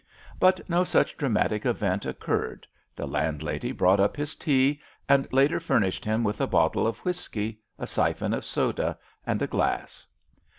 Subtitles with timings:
[0.39, 2.65] But no such dramatic event occurred;
[2.95, 7.59] the landlady brought up his tea, and later furnished him with a bottle of whisky,
[7.77, 10.07] a siphon of soda, and a glass.